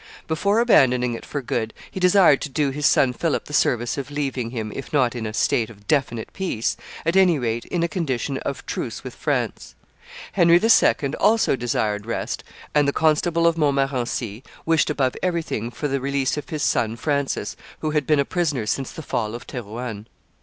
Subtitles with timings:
[0.27, 4.09] Before abandoning it for good, he desired to do his son Philip the service of
[4.09, 7.87] leaving him, if not in a state of definite peace, at any rate in a
[7.87, 9.75] condition of truce with France.
[10.31, 11.13] Henry II.
[11.19, 12.43] also desired rest;
[12.73, 17.55] and the Constable de Montmorency wished above everything for the release of his son Francis,
[17.81, 20.07] who had been a prisoner since the fall of Thorouanne.